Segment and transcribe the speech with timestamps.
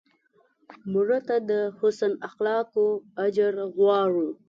[0.91, 2.87] مړه ته د حسن اخلاقو
[3.25, 4.27] اجر غواړو